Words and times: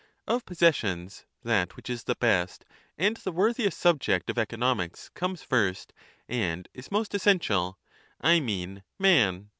Of 0.27 0.45
possessions, 0.47 1.27
that 1.43 1.75
which 1.75 1.87
is 1.87 2.05
the 2.05 2.15
best 2.15 2.65
and 2.97 3.17
the 3.17 3.31
worthiest 3.31 3.77
5 3.77 3.81
subject 3.83 4.31
of 4.31 4.39
economics 4.39 5.09
comes 5.13 5.43
first 5.43 5.93
and 6.27 6.67
is 6.73 6.89
most 6.91 7.13
essential 7.13 7.77
I 8.19 8.39
mean, 8.39 8.81
man. 8.97 9.49